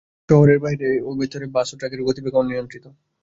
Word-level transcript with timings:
শহরের 0.29 0.59
বাইরে 0.59 0.87
ও 1.01 1.19
ভেতরে 1.19 1.45
বাস 1.55 1.67
ও 1.69 1.79
ট্রাকের 1.79 2.01
গতিবেগ 2.07 2.33
অনিয়ন্ত্রিত। 2.35 2.85